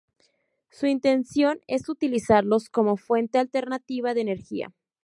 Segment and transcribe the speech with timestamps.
[0.71, 4.73] Su intención es utilizarlos como fuente alternativa de energía.